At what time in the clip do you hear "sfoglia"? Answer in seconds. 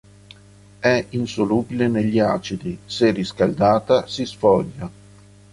4.25-4.89